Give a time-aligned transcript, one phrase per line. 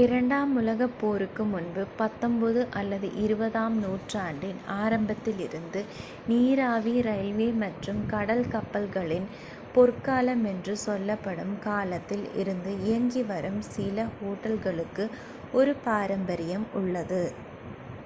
[0.00, 5.80] இரண்டாம் உலகப் போருக்கு முன்பு 19 அல்லது 20-ஆம் நூற்றாண்டின் ஆரம்பத்தில் இருந்து
[6.28, 9.28] நீராவி ரயில்வே மற்றும் கடல் கப்பற்களின்
[9.74, 15.06] பொற்காலம் என்று சொல்லப்படும் காலத்தில் இருந்து இயங்கி வரும் சில ஹோட்டல்களுக்கு
[15.52, 17.24] ஒரு பாரம்பரியம் உள்ளது